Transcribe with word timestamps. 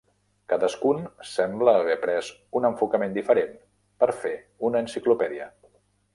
Cadascun 0.51 1.03
sembla 1.31 1.75
haver 1.81 1.97
pres 2.05 2.31
un 2.61 2.67
enfocament 2.71 3.15
diferent 3.19 3.53
per 4.05 4.11
fer 4.25 4.35
una 4.71 4.85
enciclopèdia. 4.87 5.49